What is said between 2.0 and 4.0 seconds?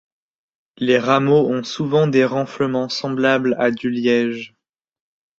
des renflements semblables à du